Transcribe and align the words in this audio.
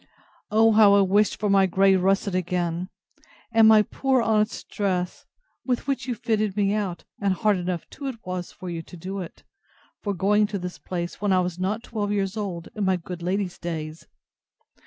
—O 0.49 0.71
how 0.71 0.95
I 0.95 1.01
wished 1.01 1.39
for 1.39 1.47
my 1.47 1.67
grey 1.67 1.95
russet 1.95 2.33
again, 2.33 2.89
and 3.51 3.67
my 3.67 3.83
poor 3.83 4.19
honest 4.19 4.67
dress, 4.67 5.27
with 5.63 5.85
which 5.85 6.07
you 6.07 6.15
fitted 6.15 6.57
me 6.57 6.73
out, 6.73 7.03
(and 7.21 7.33
hard 7.35 7.55
enough 7.57 7.87
too 7.87 8.07
it 8.07 8.17
was 8.25 8.51
for 8.51 8.67
you 8.67 8.81
to 8.81 8.97
do 8.97 9.19
it!) 9.19 9.43
for 10.01 10.15
going 10.15 10.47
to 10.47 10.57
this 10.57 10.79
place, 10.79 11.21
when 11.21 11.31
I 11.31 11.39
was 11.41 11.59
not 11.59 11.83
twelve 11.83 12.11
years 12.11 12.35
old, 12.35 12.67
in 12.73 12.83
my 12.83 12.95
good 12.97 13.21
lady's 13.21 13.59
days! 13.59 14.07